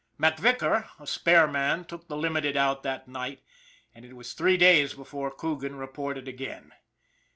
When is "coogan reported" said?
5.29-6.27